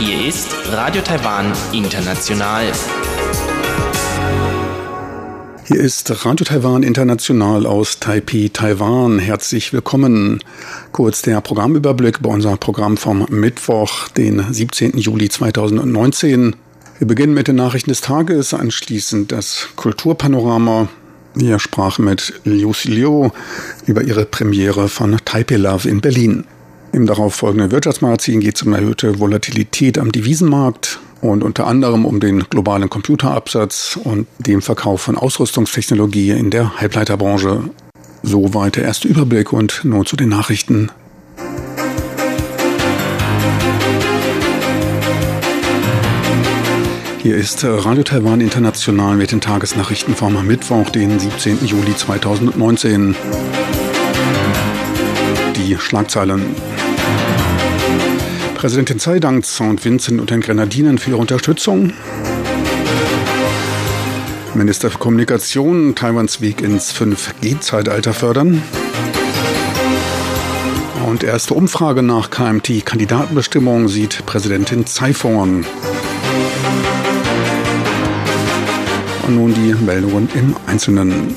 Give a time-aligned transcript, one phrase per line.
[0.00, 2.64] Hier ist Radio Taiwan International.
[5.66, 9.20] Hier ist Radio Taiwan International aus Taipei, Taiwan.
[9.20, 10.42] Herzlich willkommen.
[10.90, 14.98] Kurz der Programmüberblick bei unserem Programm vom Mittwoch, den 17.
[14.98, 16.56] Juli 2019.
[16.98, 20.88] Wir beginnen mit den Nachrichten des Tages, anschließend das Kulturpanorama.
[21.34, 23.30] Wir sprachen mit Liu Liu
[23.86, 26.44] über ihre Premiere von Taipei Love in Berlin.
[26.92, 32.40] Im darauffolgenden Wirtschaftsmagazin geht es um erhöhte Volatilität am Devisenmarkt und unter anderem um den
[32.48, 37.70] globalen Computerabsatz und den Verkauf von Ausrüstungstechnologie in der Halbleiterbranche.
[38.22, 40.90] Soweit der erste Überblick und nun zu den Nachrichten.
[47.28, 51.66] Hier ist Radio Taiwan International mit den Tagesnachrichten vom Mittwoch, den 17.
[51.66, 53.14] Juli 2019.
[55.54, 56.56] Die Schlagzeilen.
[58.54, 59.84] Präsidentin Tsai dankt St.
[59.84, 61.92] Vincent und den Grenadinen für ihre Unterstützung.
[64.54, 68.62] Minister für Kommunikation, Taiwans Weg ins 5G-Zeitalter fördern.
[71.06, 75.46] Und erste Umfrage nach KMT-Kandidatenbestimmung sieht Präsidentin Tsai vor.
[79.28, 81.36] Und nun die Meldungen im Einzelnen.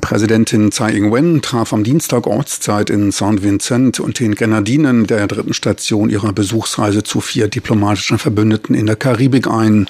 [0.00, 3.42] Präsidentin Tsai Ing-wen traf am Dienstag Ortszeit in St.
[3.42, 8.94] Vincent und den Grenadinen der dritten Station ihrer Besuchsreise zu vier diplomatischen Verbündeten in der
[8.94, 9.88] Karibik ein.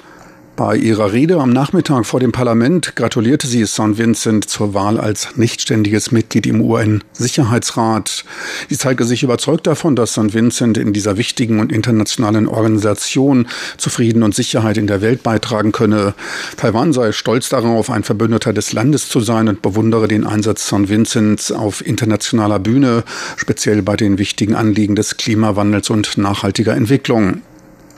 [0.55, 3.97] Bei ihrer Rede am Nachmittag vor dem Parlament gratulierte sie St.
[3.97, 8.27] Vincent zur Wahl als nichtständiges Mitglied im UN-Sicherheitsrat.
[8.69, 10.35] Sie zeigte sich überzeugt davon, dass St.
[10.35, 15.73] Vincent in dieser wichtigen und internationalen Organisation zu Frieden und Sicherheit in der Welt beitragen
[15.73, 16.13] könne.
[16.59, 20.91] Taiwan sei stolz darauf, ein Verbündeter des Landes zu sein und bewundere den Einsatz St.
[20.91, 23.05] Vincents auf internationaler Bühne,
[23.39, 27.41] speziell bei den wichtigen Anliegen des Klimawandels und nachhaltiger Entwicklung.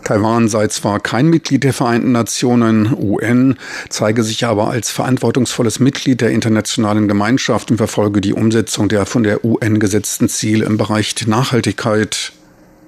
[0.05, 3.57] Taiwan sei zwar kein Mitglied der Vereinten Nationen, UN,
[3.89, 9.23] zeige sich aber als verantwortungsvolles Mitglied der internationalen Gemeinschaft und verfolge die Umsetzung der von
[9.23, 12.33] der UN gesetzten Ziele im Bereich Nachhaltigkeit.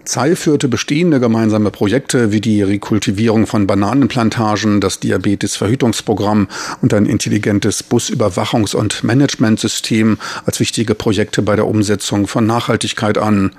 [0.04, 6.46] Tsai führte bestehende gemeinsame Projekte wie die Rekultivierung von Bananenplantagen, das Diabetesverhütungsprogramm
[6.80, 13.50] und ein intelligentes Busüberwachungs- und Managementsystem als wichtige Projekte bei der Umsetzung von Nachhaltigkeit an.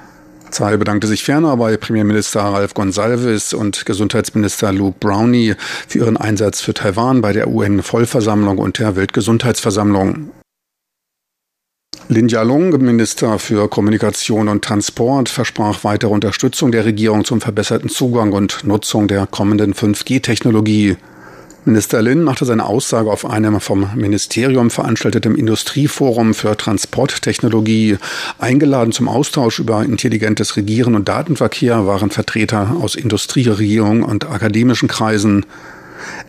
[0.51, 5.55] Zahl bedankte sich ferner bei Premierminister Ralph Gonsalves und Gesundheitsminister Luke Brownie
[5.87, 10.31] für ihren Einsatz für Taiwan bei der UN-Vollversammlung und der Weltgesundheitsversammlung.
[12.09, 18.31] Lin Jialong, Minister für Kommunikation und Transport, versprach weitere Unterstützung der Regierung zum verbesserten Zugang
[18.31, 20.95] und Nutzung der kommenden 5G-Technologie.
[21.67, 27.97] Minister Lin machte seine Aussage auf einem vom Ministerium veranstalteten Industrieforum für Transporttechnologie.
[28.39, 35.45] Eingeladen zum Austausch über intelligentes Regieren und Datenverkehr waren Vertreter aus Industrieregierung und akademischen Kreisen.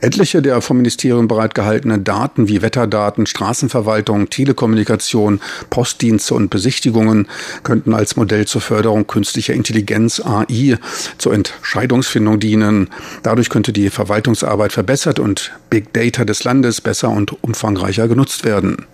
[0.01, 5.41] Etliche der vom Ministerium bereitgehaltenen Daten wie Wetterdaten, Straßenverwaltung, Telekommunikation,
[5.71, 7.29] Postdienste und Besichtigungen
[7.63, 10.79] könnten als Modell zur Förderung künstlicher Intelligenz AI
[11.19, 12.91] zur Entscheidungsfindung dienen.
[13.23, 18.87] Dadurch könnte die Verwaltungsarbeit verbessert und Big Data des Landes besser und umfangreicher genutzt werden.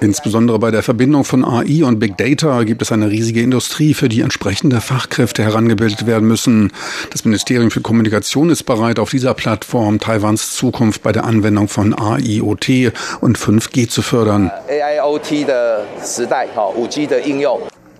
[0.00, 4.08] Insbesondere bei der Verbindung von AI und Big Data gibt es eine riesige Industrie, für
[4.08, 6.72] die entsprechende Fachkräfte herangebildet werden müssen.
[7.10, 11.94] Das Ministerium für Kommunikation ist bereit, auf dieser Plattform Taiwans Zukunft bei der Anwendung von
[11.94, 14.50] AIoT und 5G zu fördern.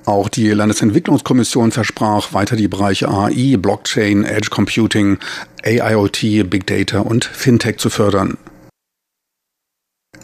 [0.06, 5.18] Auch die Landesentwicklungskommission versprach, weiter die Bereiche AI, Blockchain, Edge Computing,
[5.64, 8.38] AIoT, Big Data und Fintech zu fördern.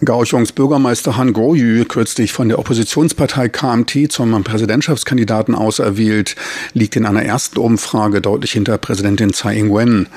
[0.05, 6.35] Kaohsiungs Bürgermeister Han Goyu, kürzlich von der Oppositionspartei KMT zum Präsidentschaftskandidaten auserwählt,
[6.75, 10.09] liegt in einer ersten Umfrage deutlich hinter Präsidentin Tsai Ing-wen.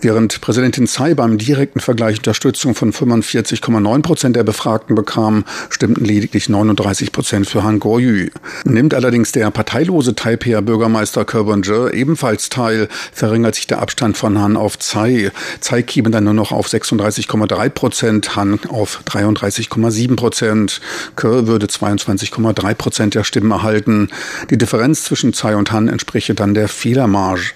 [0.00, 6.48] Während Präsidentin Tsai beim direkten Vergleich Unterstützung von 45,9 Prozent der Befragten bekam, stimmten lediglich
[6.48, 8.30] 39 Prozent für Han Goyu.
[8.64, 14.40] Nimmt allerdings der parteilose Taipei Bürgermeister Kerwon Je ebenfalls teil, verringert sich der Abstand von
[14.40, 15.30] Han auf Tsai.
[15.60, 20.80] Tsai käme dann nur noch auf 36,3 Prozent, Han auf 3 33,7 Prozent.
[21.16, 24.08] Kerr würde 22,3 Prozent der Stimmen erhalten.
[24.50, 27.52] Die Differenz zwischen Tsai und Han entspreche dann der Fehlermarge.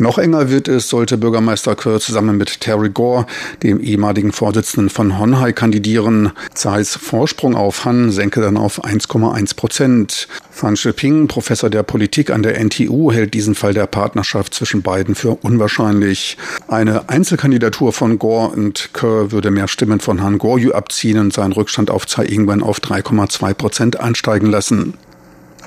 [0.00, 3.26] Noch enger wird es, sollte Bürgermeister Kerr zusammen mit Terry Gore,
[3.64, 6.30] dem ehemaligen Vorsitzenden von Honhai, kandidieren.
[6.54, 10.28] Tsais Vorsprung auf Han senke dann auf 1,1 Prozent.
[10.52, 15.16] Fan Shiping, Professor der Politik an der NTU, hält diesen Fall der Partnerschaft zwischen beiden
[15.16, 16.36] für unwahrscheinlich.
[16.68, 21.52] Eine Einzelkandidatur von Gore und Kerr würde mehr Stimmen von Han Goryu abziehen und seinen
[21.52, 24.94] Rückstand auf Tsai Ing-wen auf 3,2 Prozent ansteigen lassen.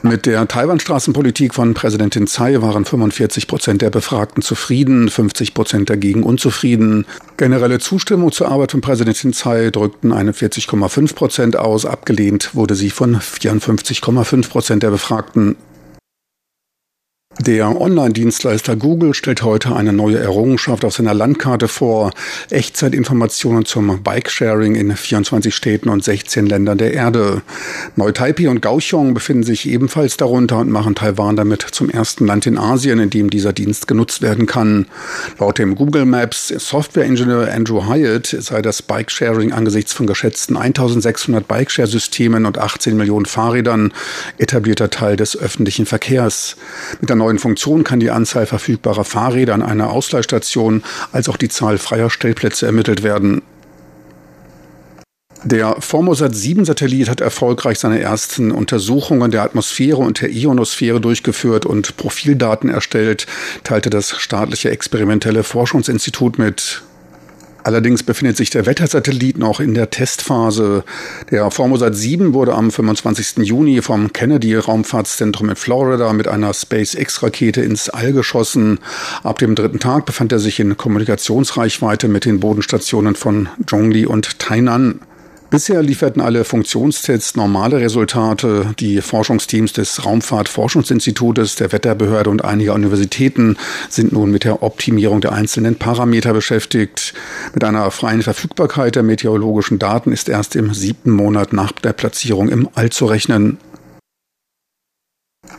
[0.04, 6.24] Mit der Taiwan-Straßenpolitik von Präsidentin Tsai waren 45 Prozent der Befragten zufrieden, 50 Prozent dagegen
[6.24, 7.06] unzufrieden.
[7.38, 11.86] Generelle Zustimmung zur Arbeit von Präsidentin Tsai drückten 41,5 Prozent aus.
[11.86, 15.56] Abgelehnt wurde sie von 54,5 Prozent der Befragten.
[17.48, 22.12] Der Online-Dienstleister Google stellt heute eine neue Errungenschaft auf seiner Landkarte vor.
[22.52, 27.42] Echtzeitinformationen zum Bikesharing in 24 Städten und 16 Ländern der Erde.
[27.96, 32.60] Neu-Taipei und Kaohsiung befinden sich ebenfalls darunter und machen Taiwan damit zum ersten Land in
[32.60, 34.86] Asien, in dem dieser Dienst genutzt werden kann.
[35.40, 42.46] Laut dem Google Maps Software-Ingenieur Andrew Hyatt sei das Bikesharing angesichts von geschätzten 1600 Bikeshare-Systemen
[42.46, 43.94] und 18 Millionen Fahrrädern
[44.38, 46.56] etablierter Teil des öffentlichen Verkehrs.
[47.00, 51.50] Mit der neuen Funktion kann die Anzahl verfügbarer Fahrräder an einer Ausleihstation als auch die
[51.50, 53.42] Zahl freier Stellplätze ermittelt werden.
[55.44, 61.66] Der Formosat 7 Satellit hat erfolgreich seine ersten Untersuchungen der Atmosphäre und der Ionosphäre durchgeführt
[61.66, 63.26] und Profildaten erstellt,
[63.64, 66.84] teilte das staatliche experimentelle Forschungsinstitut mit.
[67.64, 70.84] Allerdings befindet sich der Wettersatellit noch in der Testphase.
[71.30, 73.46] Der Formosat 7 wurde am 25.
[73.46, 78.80] Juni vom Kennedy Raumfahrtszentrum in Florida mit einer SpaceX-Rakete ins All geschossen.
[79.24, 84.40] Ab dem dritten Tag befand er sich in Kommunikationsreichweite mit den Bodenstationen von Zhongli und
[84.40, 85.00] Tainan.
[85.52, 88.74] Bisher lieferten alle Funktionstests normale Resultate.
[88.80, 93.58] Die Forschungsteams des Raumfahrtforschungsinstitutes, der Wetterbehörde und einiger Universitäten
[93.90, 97.14] sind nun mit der Optimierung der einzelnen Parameter beschäftigt.
[97.54, 102.48] Mit einer freien Verfügbarkeit der meteorologischen Daten ist erst im siebten Monat nach der Platzierung
[102.48, 103.58] im All zu rechnen.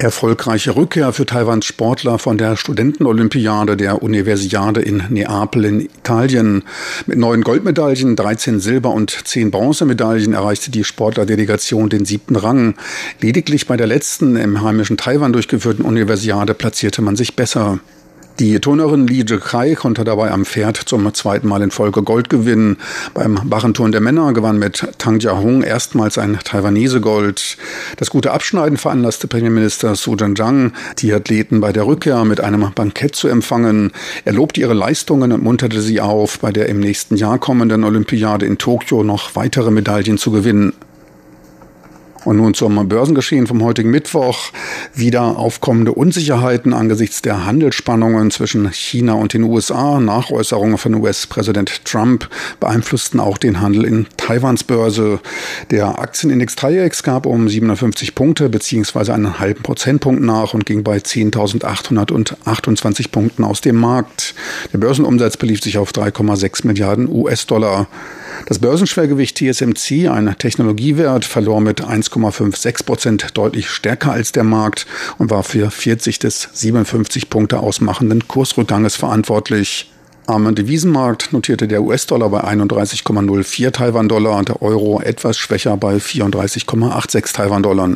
[0.02, 6.64] Erfolgreiche Rückkehr für Taiwans Sportler von der Studentenolympiade der Universiade in Neapel in Italien.
[7.06, 12.74] Mit neun Goldmedaillen, 13 Silber- und 10 Bronzemedaillen erreichte die Sportlerdelegation den siebten Rang.
[13.20, 17.78] Lediglich bei der letzten im heimischen Taiwan durchgeführten Universiade platzierte man sich besser.
[18.42, 22.76] Die Turnerin Li Jikai konnte dabei am Pferd zum zweiten Mal in Folge Gold gewinnen.
[23.14, 27.56] Beim Barrenturn der Männer gewann mit Tang Jiahong erstmals ein Taiwanese Gold.
[27.98, 33.14] Das gute Abschneiden veranlasste Premierminister Su Zhang, die Athleten bei der Rückkehr mit einem Bankett
[33.14, 33.92] zu empfangen.
[34.24, 38.44] Er lobte ihre Leistungen und munterte sie auf, bei der im nächsten Jahr kommenden Olympiade
[38.44, 40.72] in Tokio noch weitere Medaillen zu gewinnen.
[42.24, 44.50] Und nun zum Börsengeschehen vom heutigen Mittwoch.
[44.94, 49.98] Wieder aufkommende Unsicherheiten angesichts der Handelsspannungen zwischen China und den USA.
[49.98, 52.28] Nachäußerungen von US-Präsident Trump
[52.60, 55.20] beeinflussten auch den Handel in Taiwans Börse.
[55.70, 60.98] Der Aktienindex TAIEX gab um 750 Punkte beziehungsweise einen halben Prozentpunkt nach und ging bei
[60.98, 64.34] 10.828 Punkten aus dem Markt.
[64.72, 67.88] Der Börsenumsatz belief sich auf 3,6 Milliarden US-Dollar.
[68.46, 74.86] Das Börsenschwergewicht TSMC, ein Technologiewert, verlor mit 1,56 Prozent deutlich stärker als der Markt
[75.18, 79.90] und war für 40 des 57 Punkte ausmachenden Kursrückganges verantwortlich.
[80.26, 87.32] Am Devisenmarkt notierte der US-Dollar bei 31,04 Taiwan-Dollar und der Euro etwas schwächer bei 34,86
[87.34, 87.90] Taiwan-Dollar.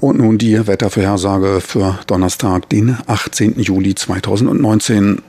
[0.00, 3.60] Und nun die Wettervorhersage für Donnerstag, den 18.
[3.60, 5.22] Juli 2019.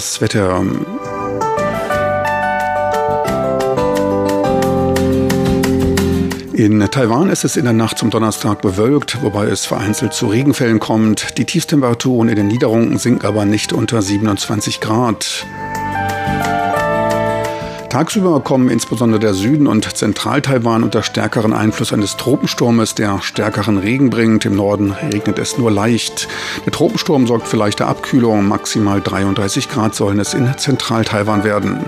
[0.00, 0.64] das Wetter.
[6.54, 10.80] In Taiwan ist es in der Nacht zum Donnerstag bewölkt, wobei es vereinzelt zu Regenfällen
[10.80, 11.36] kommt.
[11.36, 15.46] Die Tiefstemperaturen in den Niederungen sinken aber nicht unter 27 Grad.
[17.90, 24.10] Tagsüber kommen insbesondere der Süden und Zentral-Taiwan unter stärkeren Einfluss eines Tropensturmes, der stärkeren Regen
[24.10, 24.44] bringt.
[24.44, 26.28] Im Norden regnet es nur leicht.
[26.64, 28.46] Der Tropensturm sorgt für leichte Abkühlung.
[28.46, 31.84] Maximal 33 Grad sollen es in Zentral-Taiwan werden.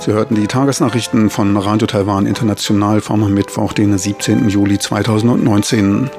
[0.00, 4.48] Sie hörten die Tagesnachrichten von Radio Taiwan International vom Mittwoch, den 17.
[4.48, 6.10] Juli 2019.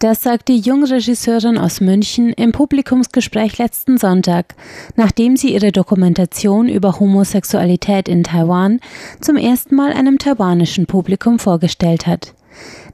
[0.00, 4.54] Das sagt die junge Regisseurin aus München im Publikumsgespräch letzten Sonntag,
[4.96, 8.80] nachdem sie ihre Dokumentation über Homosexualität in Taiwan
[9.20, 12.32] zum ersten Mal einem taiwanischen Publikum vorgestellt hat.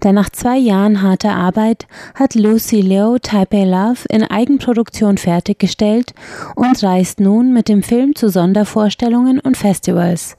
[0.02, 1.86] Denn nach zwei Jahren harter Arbeit
[2.16, 6.12] hat Lucy Liu Taipei Love in Eigenproduktion fertiggestellt
[6.56, 10.36] und reist nun mit dem Film zu Sondervorstellungen und Festivals.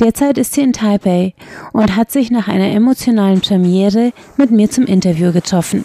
[0.00, 1.34] Derzeit ist sie in Taipei
[1.72, 5.84] und hat sich nach einer emotionalen Premiere mit mir zum Interview getroffen.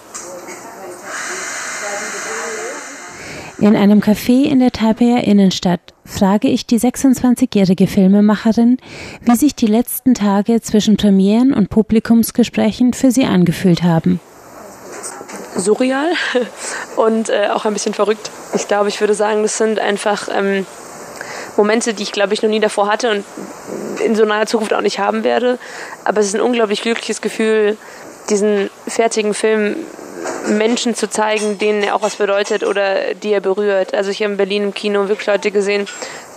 [3.62, 8.78] In einem Café in der Taipeier Innenstadt frage ich die 26-jährige Filmemacherin,
[9.22, 14.20] wie sich die letzten Tage zwischen Premieren und Publikumsgesprächen für sie angefühlt haben.
[15.56, 16.10] Surreal
[16.96, 18.32] und äh, auch ein bisschen verrückt.
[18.56, 20.66] Ich glaube, ich würde sagen, das sind einfach ähm,
[21.58, 23.26] Momente, die ich glaube ich noch nie davor hatte und
[24.04, 25.60] in so naher Zukunft auch nicht haben werde.
[26.06, 27.78] Aber es ist ein unglaublich glückliches Gefühl,
[28.30, 29.76] diesen fertigen Film
[30.48, 33.94] Menschen zu zeigen, denen er auch was bedeutet oder die er berührt.
[33.94, 35.88] Also ich habe in Berlin im Kino wirklich Leute gesehen,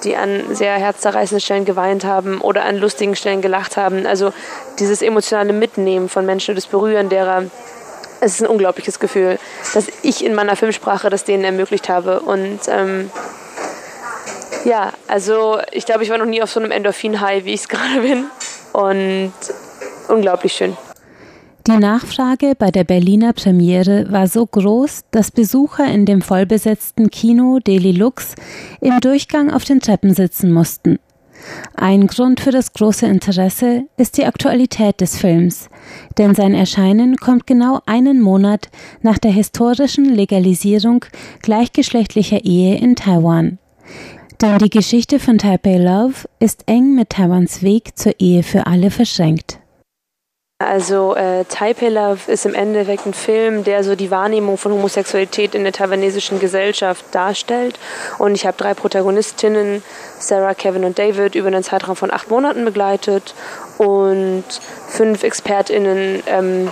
[0.04, 4.06] die an sehr herzzerreißenden Stellen geweint haben oder an lustigen Stellen gelacht haben.
[4.06, 4.32] Also
[4.78, 7.44] dieses emotionale Mitnehmen von Menschen, das Berühren derer,
[8.20, 9.38] es ist ein unglaubliches Gefühl,
[9.74, 12.20] dass ich in meiner Filmsprache das denen ermöglicht habe.
[12.20, 13.10] Und ähm,
[14.64, 17.68] ja, also ich glaube, ich war noch nie auf so einem Endorphin-High, wie ich es
[17.68, 18.26] gerade bin.
[18.72, 19.32] Und
[20.08, 20.76] unglaublich schön.
[21.66, 27.58] Die Nachfrage bei der Berliner Premiere war so groß, dass Besucher in dem vollbesetzten Kino
[27.58, 28.34] Deli Lux
[28.82, 30.98] im Durchgang auf den Treppen sitzen mussten.
[31.74, 35.70] Ein Grund für das große Interesse ist die Aktualität des Films,
[36.18, 38.68] denn sein Erscheinen kommt genau einen Monat
[39.00, 41.04] nach der historischen Legalisierung
[41.40, 43.58] gleichgeschlechtlicher Ehe in Taiwan.
[44.44, 48.90] Denn die Geschichte von Taipei Love ist eng mit Taiwans Weg zur Ehe für alle
[48.90, 49.58] verschränkt.
[50.58, 55.54] Also äh, Taipei Love ist im Endeffekt ein Film, der so die Wahrnehmung von Homosexualität
[55.54, 57.78] in der taiwanesischen Gesellschaft darstellt.
[58.18, 59.82] Und ich habe drei Protagonistinnen,
[60.18, 63.34] Sarah, Kevin und David, über einen Zeitraum von acht Monaten begleitet
[63.78, 64.44] und
[64.88, 66.68] fünf ExpertInnen ähm,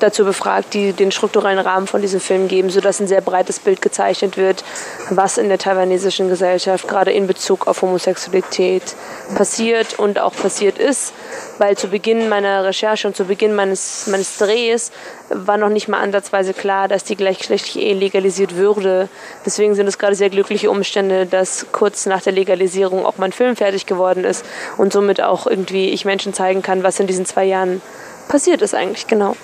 [0.00, 3.82] dazu befragt, die den strukturellen Rahmen von diesem Film geben, sodass ein sehr breites Bild
[3.82, 4.64] gezeichnet wird,
[5.10, 8.94] was in der taiwanesischen Gesellschaft gerade in Bezug auf Homosexualität
[9.34, 11.12] passiert und auch passiert ist.
[11.58, 14.92] Weil zu Beginn meiner Recherche und zu Beginn meines, meines Drehs
[15.28, 19.08] war noch nicht mal ansatzweise klar, dass die gleichgeschlechtliche Ehe legalisiert würde.
[19.44, 23.56] Deswegen sind es gerade sehr glückliche Umstände, dass kurz nach der Legalisierung auch mein Film
[23.56, 24.44] fertig geworden ist
[24.76, 27.80] und somit auch irgendwie ich Menschen zeigen kann, was in diesen zwei Jahren
[28.28, 29.36] passiert ist eigentlich genau.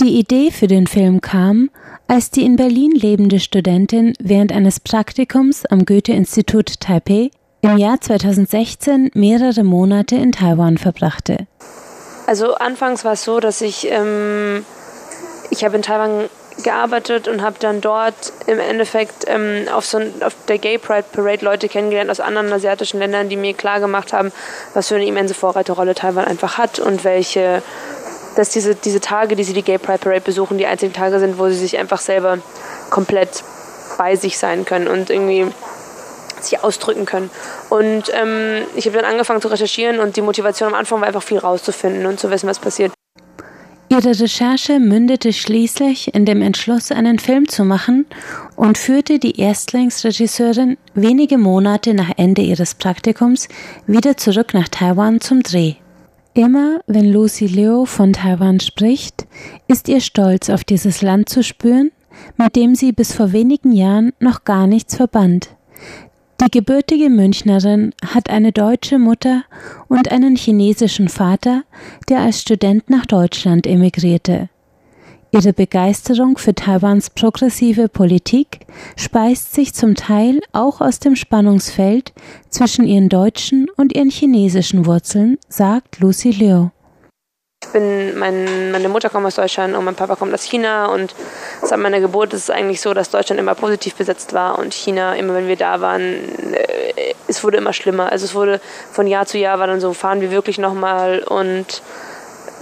[0.00, 1.70] Die Idee für den Film kam,
[2.06, 7.30] als die in Berlin lebende Studentin während eines Praktikums am Goethe-Institut Taipei
[7.62, 11.48] im Jahr 2016 mehrere Monate in Taiwan verbrachte.
[12.28, 14.64] Also anfangs war es so, dass ich ähm,
[15.50, 16.30] ich habe in Taiwan
[16.62, 21.44] gearbeitet und habe dann dort im Endeffekt ähm, auf, so, auf der Gay Pride Parade
[21.44, 24.32] Leute kennengelernt aus anderen asiatischen Ländern, die mir klar gemacht haben,
[24.74, 27.62] was für eine immense Vorreiterrolle Taiwan einfach hat und welche
[28.36, 31.38] dass diese, diese Tage, die sie die Gay Pride Parade besuchen, die einzigen Tage sind,
[31.38, 32.38] wo sie sich einfach selber
[32.90, 33.42] komplett
[33.96, 35.46] bei sich sein können und irgendwie
[36.40, 37.30] sich ausdrücken können.
[37.68, 41.22] Und ähm, ich habe dann angefangen zu recherchieren und die Motivation am Anfang war einfach
[41.22, 42.92] viel rauszufinden und zu wissen, was passiert.
[43.90, 48.04] Ihre Recherche mündete schließlich in dem Entschluss, einen Film zu machen
[48.54, 53.48] und führte die Erstlingsregisseurin wenige Monate nach Ende ihres Praktikums
[53.86, 55.76] wieder zurück nach Taiwan zum Dreh.
[56.38, 59.26] Immer wenn Lucy Liu von Taiwan spricht,
[59.66, 61.90] ist ihr Stolz auf dieses Land zu spüren,
[62.36, 65.48] mit dem sie bis vor wenigen Jahren noch gar nichts verband.
[66.40, 69.42] Die gebürtige Münchnerin hat eine deutsche Mutter
[69.88, 71.64] und einen chinesischen Vater,
[72.08, 74.48] der als Student nach Deutschland emigrierte.
[75.30, 78.60] Ihre Begeisterung für Taiwans progressive Politik
[78.96, 82.14] speist sich zum Teil auch aus dem Spannungsfeld
[82.48, 86.70] zwischen ihren deutschen und ihren chinesischen Wurzeln, sagt Lucy Liu.
[87.62, 91.14] Ich bin, mein, meine Mutter kommt aus Deutschland und mein Papa kommt aus China und
[91.62, 95.14] seit meiner Geburt ist es eigentlich so, dass Deutschland immer positiv besetzt war und China,
[95.14, 96.02] immer wenn wir da waren,
[96.54, 98.10] äh, es wurde immer schlimmer.
[98.10, 101.82] Also es wurde von Jahr zu Jahr war dann so, fahren wir wirklich nochmal und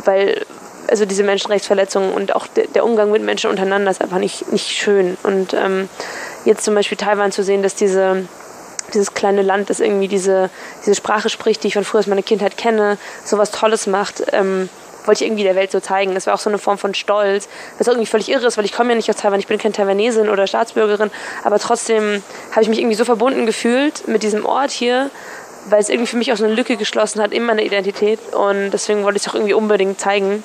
[0.05, 0.45] weil,
[0.88, 4.69] also diese Menschenrechtsverletzungen und auch der, der, Umgang mit Menschen untereinander ist einfach nicht, nicht
[4.69, 5.16] schön.
[5.23, 5.88] Und ähm,
[6.45, 8.26] jetzt zum Beispiel Taiwan zu sehen, dass diese
[8.95, 10.49] dieses kleine Land, das irgendwie diese,
[10.83, 14.69] diese Sprache spricht, die ich von früher aus meiner Kindheit kenne, sowas Tolles macht, ähm,
[15.07, 16.14] wollte ich irgendwie der Welt so zeigen.
[16.14, 18.73] Das war auch so eine Form von Stolz, was irgendwie völlig irre ist, weil ich
[18.73, 21.11] komme ja nicht aus Taiwan, ich bin keine Taiwanesin oder Staatsbürgerin,
[21.45, 25.11] aber trotzdem habe ich mich irgendwie so verbunden gefühlt mit diesem Ort hier,
[25.69, 28.71] weil es irgendwie für mich auch so eine Lücke geschlossen hat in meiner Identität und
[28.71, 30.43] deswegen wollte ich es auch irgendwie unbedingt zeigen.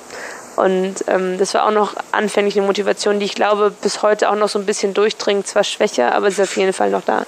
[0.56, 4.36] Und ähm, das war auch noch anfänglich eine Motivation, die ich glaube bis heute auch
[4.36, 7.24] noch so ein bisschen durchdringt, zwar schwächer, aber ist auf jeden Fall noch da.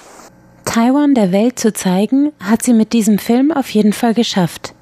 [0.63, 4.73] Taiwan der Welt zu zeigen, hat sie mit diesem Film auf jeden Fall geschafft.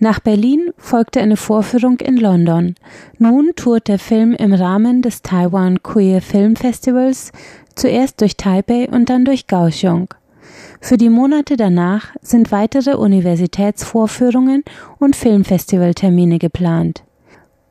[0.00, 2.76] Nach Berlin folgte eine Vorführung in London.
[3.18, 7.32] Nun tourt der Film im Rahmen des Taiwan Queer Film Festivals
[7.74, 10.14] zuerst durch Taipei und dann durch Kaohsiung.
[10.80, 14.64] Für die Monate danach sind weitere Universitätsvorführungen
[14.98, 17.02] und Filmfestivaltermine geplant.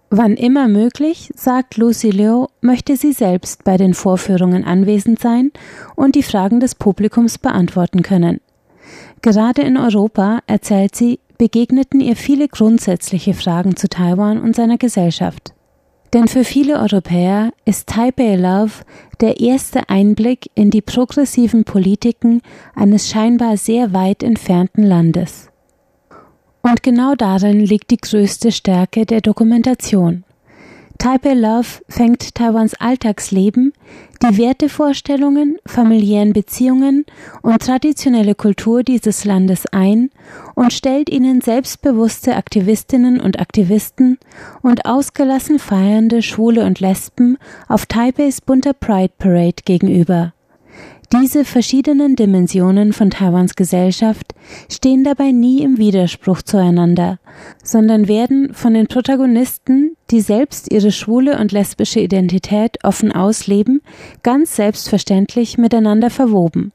[0.10, 5.52] Wann immer möglich, sagt Lucy Liu, möchte sie selbst bei den Vorführungen anwesend sein
[5.96, 8.40] und die Fragen des Publikums beantworten können.
[9.22, 15.54] Gerade in Europa, erzählt sie, begegneten ihr viele grundsätzliche Fragen zu Taiwan und seiner Gesellschaft.
[16.14, 18.84] Denn für viele Europäer ist Taipei Love
[19.20, 22.42] der erste Einblick in die progressiven Politiken
[22.76, 25.50] eines scheinbar sehr weit entfernten Landes.
[26.62, 30.24] Und genau darin liegt die größte Stärke der Dokumentation.
[30.98, 33.74] Taipei Love fängt Taiwans Alltagsleben,
[34.24, 37.06] die Wertevorstellungen, familiären Beziehungen
[37.42, 40.10] und traditionelle Kultur dieses Landes ein
[40.56, 44.18] und stellt ihnen selbstbewusste Aktivistinnen und Aktivisten
[44.62, 50.34] und ausgelassen feiernde Schwule und Lesben auf Taipeis bunter Pride Parade gegenüber.
[51.14, 54.36] Diese verschiedenen Dimensionen von Taiwans Gesellschaft
[54.70, 57.20] stehen dabei nie im Widerspruch zueinander,
[57.64, 63.82] sondern werden von den Protagonisten, die selbst ihre schwule und lesbische Identität offen ausleben,
[64.22, 66.74] ganz selbstverständlich miteinander verwoben.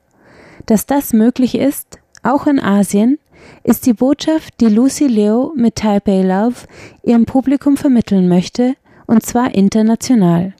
[0.64, 3.18] Dass das möglich ist, auch in Asien,
[3.64, 6.54] ist die Botschaft, die Lucy Leo mit Taipei Love
[7.02, 10.54] ihrem Publikum vermitteln möchte, und zwar international.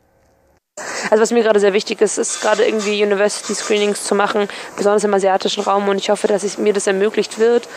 [1.11, 5.05] Also was mir gerade sehr wichtig ist, ist gerade irgendwie University Screenings zu machen, besonders
[5.05, 7.69] im asiatischen Raum und ich hoffe, dass ich, mir das ermöglicht wird,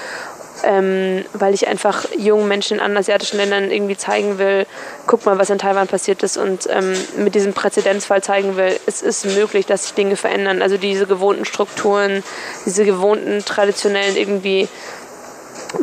[0.63, 4.65] ähm, weil ich einfach jungen Menschen in anderen asiatischen Ländern irgendwie zeigen will,
[5.05, 9.01] guck mal, was in Taiwan passiert ist und ähm, mit diesem Präzedenzfall zeigen will, es
[9.01, 10.61] ist möglich, dass sich Dinge verändern.
[10.61, 12.23] Also diese gewohnten Strukturen,
[12.65, 14.67] diese gewohnten traditionellen irgendwie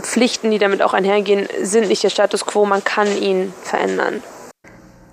[0.00, 4.22] Pflichten, die damit auch einhergehen, sind nicht der Status quo, man kann ihn verändern.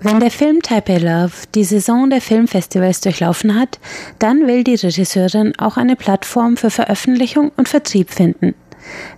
[0.02, 3.78] Wenn der Film Taipei Love die Saison der Filmfestivals durchlaufen hat,
[4.18, 8.54] dann will die Regisseurin auch eine Plattform für Veröffentlichung und Vertrieb finden.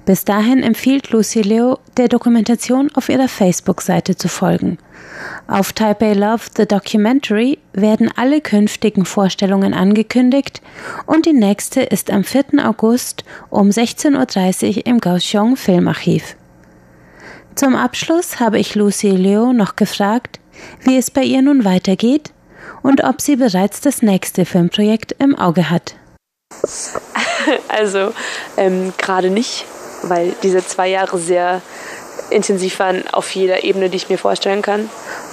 [0.06, 4.78] Bis dahin empfiehlt Lucy Leo, der Dokumentation auf ihrer Facebook-Seite zu folgen.
[5.46, 10.62] Auf Taipei Love The Documentary werden alle künftigen Vorstellungen angekündigt
[11.06, 12.66] und die nächste ist am 4.
[12.66, 16.34] August um 16.30 Uhr im Kaohsiung Filmarchiv.
[17.54, 20.40] Zum Abschluss habe ich Lucy Leo noch gefragt,
[20.80, 22.32] wie es bei ihr nun weitergeht
[22.82, 25.94] und ob sie bereits das nächste Filmprojekt im Auge hat.
[27.66, 28.12] Also
[28.56, 29.64] ähm, gerade nicht,
[30.02, 31.60] weil diese zwei Jahre sehr
[32.30, 34.88] intensiv waren auf jeder Ebene, die ich mir vorstellen kann.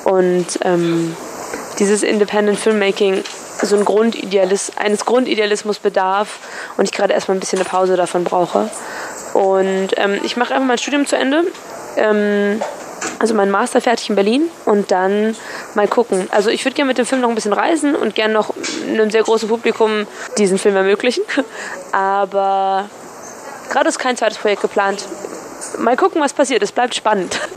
[0.05, 1.15] Und ähm,
[1.77, 3.23] dieses Independent Filmmaking
[3.61, 6.39] so ein Grundidealis eines Grundidealismus bedarf
[6.77, 8.69] und ich gerade erstmal ein bisschen eine Pause davon brauche.
[9.33, 11.43] Und ähm, ich mache einfach mein Studium zu Ende
[11.97, 12.61] ähm,
[13.19, 15.35] also meinen Master fertig in Berlin und dann
[15.75, 16.27] mal gucken.
[16.31, 18.53] Also ich würde gerne mit dem Film noch ein bisschen reisen und gerne noch
[18.87, 21.23] einem sehr großen Publikum diesen Film ermöglichen.
[21.91, 22.89] Aber
[23.69, 25.05] gerade ist kein zweites Projekt geplant.
[25.77, 26.63] Mal gucken, was passiert.
[26.63, 27.39] Es bleibt spannend.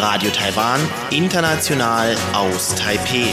[0.00, 3.28] Radio Taiwan, international aus Taipei.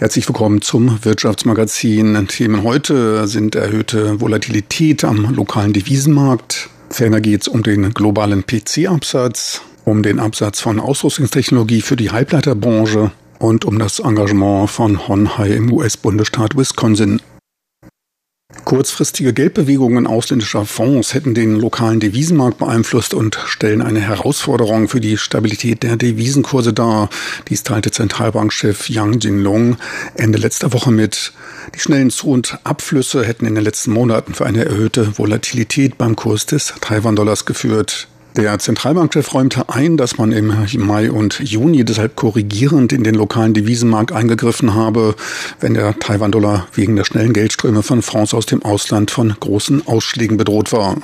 [0.00, 2.26] Herzlich willkommen zum Wirtschaftsmagazin.
[2.26, 6.70] Themen heute sind erhöhte Volatilität am lokalen Devisenmarkt.
[6.88, 13.10] Ferner geht es um den globalen PC-Absatz, um den Absatz von Ausrüstungstechnologie für die Halbleiterbranche
[13.38, 17.20] und um das Engagement von Honhai im US-Bundesstaat Wisconsin.
[18.64, 25.16] Kurzfristige Geldbewegungen ausländischer Fonds hätten den lokalen Devisenmarkt beeinflusst und stellen eine Herausforderung für die
[25.18, 27.08] Stabilität der Devisenkurse dar.
[27.48, 29.76] Dies teilte Zentralbankchef Yang Jinlong
[30.14, 31.32] Ende letzter Woche mit.
[31.74, 36.14] Die schnellen Zu- und Abflüsse hätten in den letzten Monaten für eine erhöhte Volatilität beim
[36.14, 38.08] Kurs des Taiwan-Dollars geführt.
[38.36, 40.54] Der Zentralbankchef räumte ein, dass man im
[40.86, 45.16] Mai und Juni deshalb korrigierend in den lokalen Devisenmarkt eingegriffen habe,
[45.58, 50.36] wenn der Taiwan-Dollar wegen der schnellen Geldströme von Fonds aus dem Ausland von großen Ausschlägen
[50.36, 50.96] bedroht war.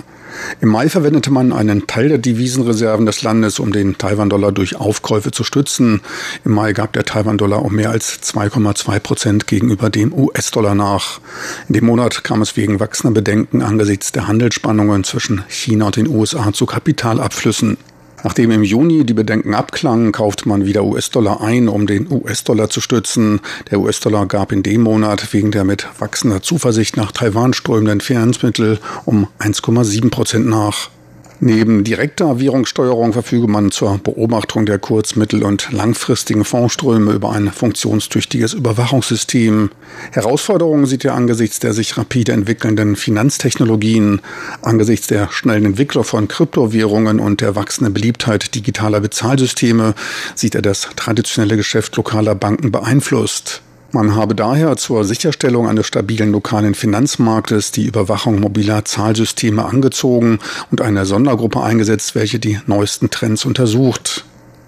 [0.61, 5.31] Im Mai verwendete man einen Teil der Devisenreserven des Landes, um den Taiwan-Dollar durch Aufkäufe
[5.31, 6.01] zu stützen.
[6.45, 11.21] Im Mai gab der Taiwan-Dollar um mehr als 2,2 Prozent gegenüber dem US-Dollar nach.
[11.69, 16.09] In dem Monat kam es wegen wachsender Bedenken angesichts der Handelsspannungen zwischen China und den
[16.09, 17.77] USA zu Kapitalabflüssen.
[18.25, 22.81] Nachdem im Juni die Bedenken abklangen, kaufte man wieder US-Dollar ein, um den US-Dollar zu
[22.81, 23.41] stützen.
[23.71, 28.79] Der US-Dollar gab in dem Monat wegen der mit wachsender Zuversicht nach Taiwan strömenden Finanzmittel
[29.05, 30.91] um 1,7 Prozent nach.
[31.38, 37.53] Neben direkter Währungssteuerung verfüge man zur Beobachtung der kurz-, mittel- und langfristigen Fondsströme über ein
[37.53, 39.70] funktionstüchtiges Überwachungssystem.
[40.12, 44.22] Herausforderungen sieht er angesichts der sich rapide entwickelnden Finanztechnologien,
[44.62, 49.94] angesichts der schnellen Entwicklung von Kryptowährungen und der wachsenden Beliebtheit digitaler Bezahlsysteme
[50.35, 53.61] sieht er das traditionelle Geschäft lokaler Banken beeinflusst.
[53.97, 60.39] Man habe daher zur Sicherstellung eines stabilen lokalen Finanzmarktes die Überwachung mobiler Zahlsysteme angezogen
[60.71, 64.27] und eine Sondergruppe eingesetzt, welche die neuesten Trends untersucht.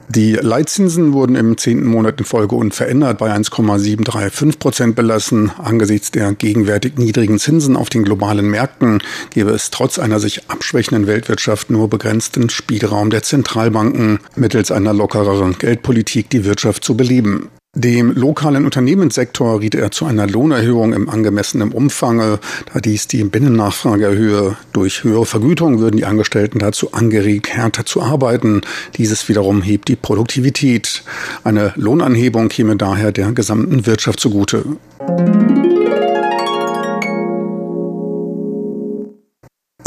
[0.09, 5.53] Die Leitzinsen wurden im zehnten Monat in Folge unverändert bei 1,735 Prozent belassen.
[5.59, 11.07] Angesichts der gegenwärtig niedrigen Zinsen auf den globalen Märkten gäbe es trotz einer sich abschwächenden
[11.07, 17.51] Weltwirtschaft nur begrenzten Spielraum der Zentralbanken, mittels einer lockereren Geldpolitik die Wirtschaft zu beleben.
[17.79, 24.07] Dem lokalen Unternehmenssektor riet er zu einer Lohnerhöhung im angemessenen Umfang, da dies die Binnennachfrage
[24.07, 24.57] erhöhe.
[24.73, 28.63] Durch höhere Vergütung würden die Angestellten dazu angeregt, härter zu arbeiten.
[28.97, 31.05] Dieses wiederum hebt die Produktivität.
[31.45, 34.65] Eine Lohnanhebung käme daher der gesamten Wirtschaft zugute.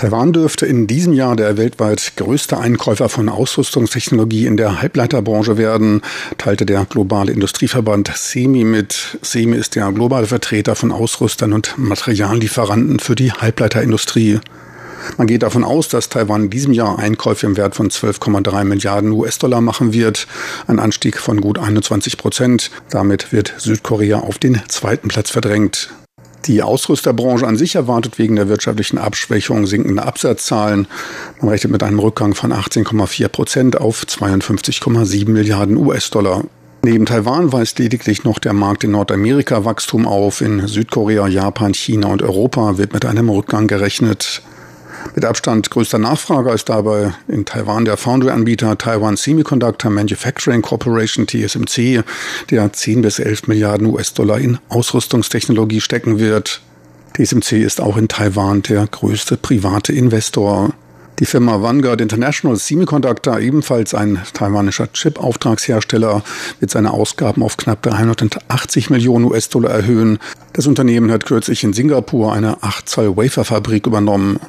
[0.01, 6.01] Taiwan dürfte in diesem Jahr der weltweit größte Einkäufer von Ausrüstungstechnologie in der Halbleiterbranche werden,
[6.39, 9.19] teilte der globale Industrieverband SEMI mit.
[9.21, 14.39] SEMI ist der globale Vertreter von Ausrüstern und Materiallieferanten für die Halbleiterindustrie.
[15.19, 19.11] Man geht davon aus, dass Taiwan in diesem Jahr Einkäufe im Wert von 12,3 Milliarden
[19.11, 20.25] US-Dollar machen wird,
[20.65, 22.71] ein Anstieg von gut 21 Prozent.
[22.89, 25.91] Damit wird Südkorea auf den zweiten Platz verdrängt.
[26.45, 30.87] Die Ausrüsterbranche an sich erwartet wegen der wirtschaftlichen Abschwächung sinkende Absatzzahlen.
[31.39, 36.43] Man rechnet mit einem Rückgang von 18,4 Prozent auf 52,7 Milliarden US-Dollar.
[36.83, 40.41] Neben Taiwan weist lediglich noch der Markt in Nordamerika Wachstum auf.
[40.41, 44.41] In Südkorea, Japan, China und Europa wird mit einem Rückgang gerechnet.
[45.15, 52.03] Mit Abstand größter Nachfrager ist dabei in Taiwan der Foundry-Anbieter Taiwan Semiconductor Manufacturing Corporation TSMC,
[52.49, 56.61] der 10 bis 11 Milliarden US-Dollar in Ausrüstungstechnologie stecken wird.
[57.13, 60.73] TSMC ist auch in Taiwan der größte private Investor.
[61.19, 66.23] Die Firma Vanguard International Semiconductor, ebenfalls ein taiwanischer Chip-Auftragshersteller,
[66.59, 70.17] wird seine Ausgaben auf knapp 380 Millionen US-Dollar erhöhen.
[70.53, 74.39] Das Unternehmen hat kürzlich in Singapur eine 8 Zoll Waferfabrik übernommen.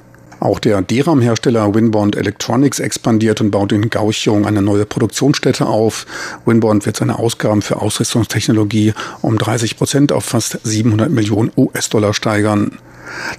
[0.43, 6.05] Auch der DRAM-Hersteller Winbond Electronics expandiert und baut in Gauchung eine neue Produktionsstätte auf.
[6.45, 12.77] Winbond wird seine Ausgaben für Ausrüstungstechnologie um 30 Prozent auf fast 700 Millionen US-Dollar steigern.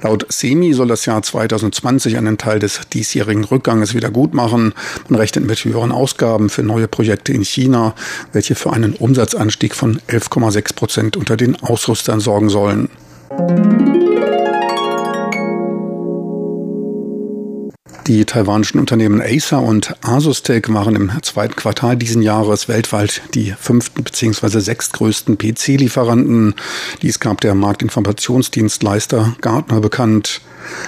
[0.02, 4.74] Laut SEMI soll das Jahr 2020 einen Teil des diesjährigen Rückganges wieder gut machen.
[5.10, 7.96] Man rechnet mit höheren Ausgaben für neue Projekte in China,
[8.32, 12.88] welche für einen Umsatzanstieg von 11,6 Prozent unter den Ausrüstern sorgen sollen.
[18.08, 24.04] Die taiwanischen Unternehmen Acer und Asustec waren im zweiten Quartal diesen Jahres weltweit die fünften
[24.04, 24.60] bzw.
[24.60, 26.56] sechstgrößten PC-Lieferanten.
[27.02, 30.42] Dies gab der Marktinformationsdienstleister Gartner bekannt.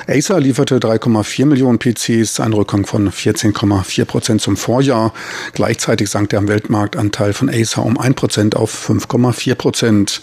[0.08, 5.14] Acer lieferte 3,4 Millionen PCs, ein Rückgang von 14,4 Prozent zum Vorjahr.
[5.54, 10.22] Gleichzeitig sank der Weltmarktanteil von Acer um 1 Prozent auf 5,4 Prozent.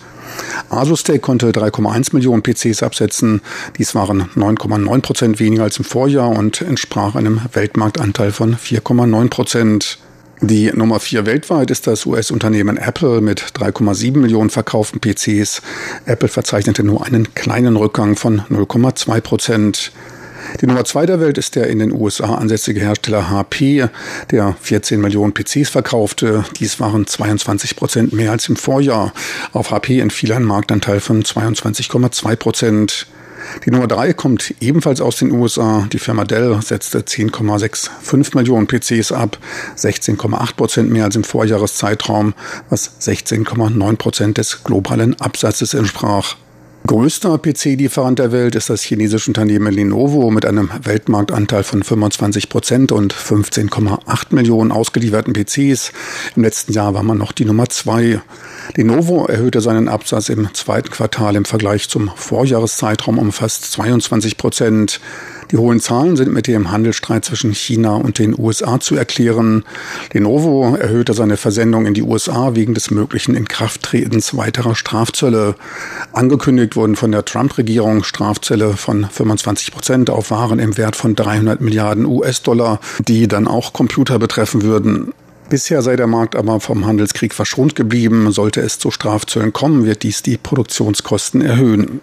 [0.71, 3.43] Asustek konnte 3,1 Millionen PCs absetzen.
[3.79, 9.99] Dies waren 9,9 Prozent weniger als im Vorjahr und entsprach einem Weltmarktanteil von 4,9 Prozent.
[10.45, 15.63] Die Nummer vier weltweit ist das US-Unternehmen Apple mit 3,7 Millionen verkauften PCs.
[16.05, 19.93] Apple verzeichnete nur einen kleinen Rückgang von 0,2 Prozent.
[20.61, 23.87] Die Nummer zwei der Welt ist der in den USA ansässige Hersteller HP,
[24.33, 26.45] der 14 Millionen PCs verkaufte.
[26.59, 29.13] Dies waren 22 Prozent mehr als im Vorjahr.
[29.53, 33.07] Auf HP entfiel ein Marktanteil von 22,2 Prozent.
[33.65, 35.87] Die Nummer drei kommt ebenfalls aus den USA.
[35.93, 39.39] Die Firma Dell setzte 10,65 Millionen PCs ab,
[39.77, 42.35] 16,8 Prozent mehr als im Vorjahreszeitraum,
[42.71, 46.37] was 16,9 Prozent des globalen Absatzes entsprach.
[46.85, 52.91] Größter PC-Lieferant der Welt ist das chinesische Unternehmen Lenovo mit einem Weltmarktanteil von 25 Prozent
[52.91, 55.93] und 15,8 Millionen ausgelieferten PCs.
[56.35, 58.21] Im letzten Jahr war man noch die Nummer zwei.
[58.75, 64.99] Lenovo erhöhte seinen Absatz im zweiten Quartal im Vergleich zum Vorjahreszeitraum um fast 22 Prozent.
[65.51, 69.65] Die hohen Zahlen sind mit dem Handelsstreit zwischen China und den USA zu erklären.
[70.15, 75.55] Lenovo erhöhte seine Versendung in die USA wegen des möglichen Inkrafttretens weiterer Strafzölle.
[76.15, 81.61] Angekündigt wurden von der Trump-Regierung Strafzölle von 25 Prozent auf Waren im Wert von 300
[81.61, 85.13] Milliarden US-Dollar, die dann auch Computer betreffen würden.
[85.53, 88.33] Bisher sei der Markt aber vom Handelskrieg verschont geblieben.
[88.33, 92.01] Sollte es zu Strafzöllen kommen, wird dies die Produktionskosten erhöhen.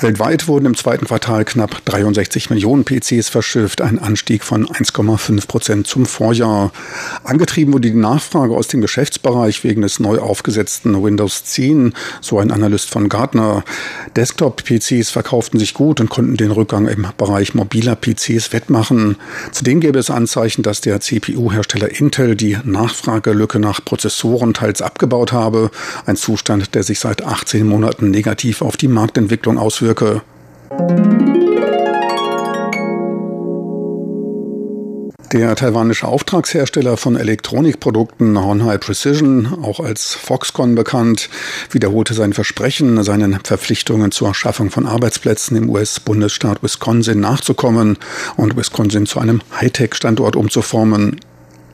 [0.00, 5.86] Weltweit wurden im zweiten Quartal knapp 63 Millionen PCs verschifft, ein Anstieg von 1,5 Prozent
[5.88, 6.70] zum Vorjahr.
[7.24, 12.52] Angetrieben wurde die Nachfrage aus dem Geschäftsbereich wegen des neu aufgesetzten Windows 10, so ein
[12.52, 13.64] Analyst von Gartner.
[14.14, 19.16] Desktop-PCs verkauften sich gut und konnten den Rückgang im Bereich mobiler PCs wettmachen.
[19.50, 25.72] Zudem gäbe es Anzeichen, dass der CPU-Hersteller Intel die Nachfragelücke nach Prozessoren teils abgebaut habe,
[26.06, 30.22] ein Zustand, der sich seit 18 Monaten negativ auf die Marktentwicklung auswirkt auswirke.
[35.32, 41.28] Der taiwanische Auftragshersteller von Elektronikprodukten Honhai Precision, auch als Foxconn bekannt,
[41.70, 47.98] wiederholte sein Versprechen, seinen Verpflichtungen zur Schaffung von Arbeitsplätzen im US-Bundesstaat Wisconsin nachzukommen
[48.36, 51.20] und Wisconsin zu einem Hightech-Standort umzuformen.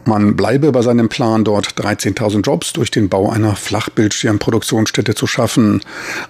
[0.07, 5.81] Man bleibe bei seinem Plan, dort 13.000 Jobs durch den Bau einer Flachbildschirmproduktionsstätte zu schaffen.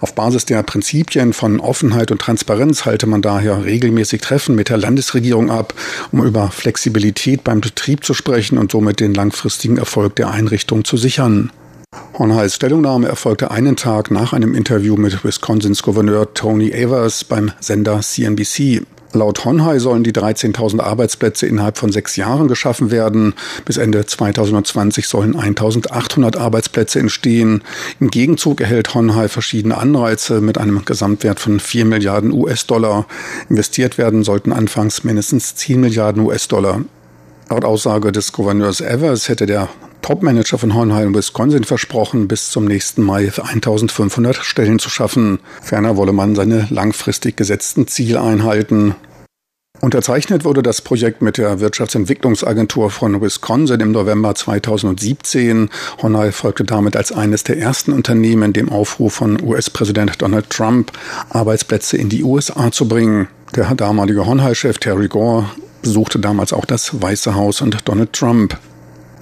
[0.00, 4.76] Auf Basis der Prinzipien von Offenheit und Transparenz halte man daher regelmäßig Treffen mit der
[4.76, 5.74] Landesregierung ab,
[6.12, 10.96] um über Flexibilität beim Betrieb zu sprechen und somit den langfristigen Erfolg der Einrichtung zu
[10.96, 11.50] sichern.
[12.16, 18.00] Hornheis Stellungnahme erfolgte einen Tag nach einem Interview mit Wisconsins Gouverneur Tony Avers beim Sender
[18.00, 18.82] CNBC.
[19.14, 23.34] Laut Honhai sollen die 13.000 Arbeitsplätze innerhalb von sechs Jahren geschaffen werden.
[23.64, 27.62] Bis Ende 2020 sollen 1.800 Arbeitsplätze entstehen.
[28.00, 33.06] Im Gegenzug erhält Honhai verschiedene Anreize mit einem Gesamtwert von 4 Milliarden US-Dollar.
[33.48, 36.80] Investiert werden sollten anfangs mindestens 10 Milliarden US-Dollar.
[37.50, 39.68] Laut Aussage des Gouverneurs Evers hätte der
[40.00, 45.38] Topmanager von Hornheim Wisconsin versprochen, bis zum nächsten Mai 1500 Stellen zu schaffen.
[45.62, 48.94] Ferner wolle man seine langfristig gesetzten Ziele einhalten.
[49.80, 55.68] Unterzeichnet wurde das Projekt mit der Wirtschaftsentwicklungsagentur von Wisconsin im November 2017.
[56.00, 60.92] Honai folgte damit als eines der ersten Unternehmen dem Aufruf von US-Präsident Donald Trump,
[61.28, 63.28] Arbeitsplätze in die USA zu bringen.
[63.54, 65.46] Der damalige Honai-Chef Terry Gore
[65.84, 68.58] besuchte damals auch das Weiße Haus und Donald Trump.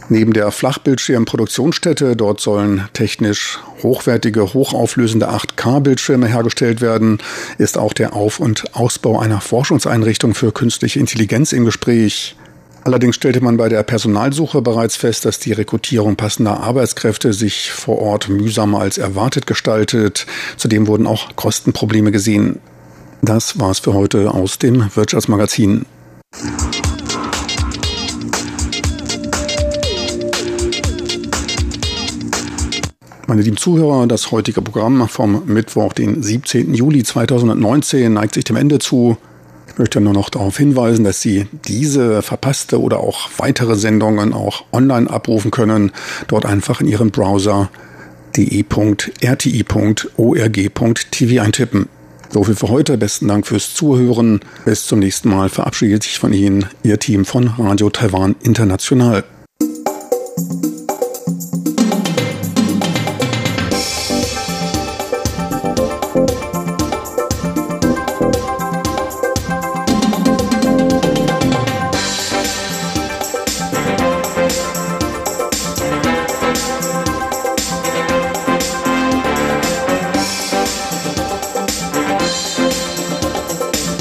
[0.09, 7.19] Neben der Flachbildschirmproduktionsstätte, dort sollen technisch hochwertige, hochauflösende 8K-Bildschirme hergestellt werden,
[7.59, 12.37] ist auch der Auf- und Ausbau einer Forschungseinrichtung für künstliche Intelligenz im Gespräch.
[12.85, 17.99] Allerdings stellte man bei der Personalsuche bereits fest, dass die Rekrutierung passender Arbeitskräfte sich vor
[17.99, 20.27] Ort mühsamer als erwartet gestaltet.
[20.57, 22.59] Zudem wurden auch Kostenprobleme gesehen.
[23.23, 25.87] Das war's für heute aus dem Wirtschaftsmagazin.
[33.33, 36.75] Meine lieben Zuhörer, das heutige Programm vom Mittwoch, den 17.
[36.75, 39.17] Juli 2019, neigt sich dem Ende zu.
[39.69, 44.65] Ich möchte nur noch darauf hinweisen, dass Sie diese verpasste oder auch weitere Sendungen auch
[44.71, 45.93] online abrufen können.
[46.27, 47.71] Dort einfach in Ihrem Browser
[48.37, 49.03] de.rti.org.tv
[51.43, 51.89] eintippen.
[52.33, 52.97] So viel für heute.
[52.97, 54.41] Besten Dank fürs Zuhören.
[54.65, 59.23] Bis zum nächsten Mal verabschiedet sich von Ihnen Ihr Team von Radio Taiwan International.